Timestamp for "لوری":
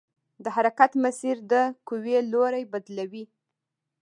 2.31-2.63